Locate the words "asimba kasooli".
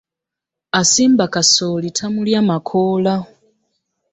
0.79-1.89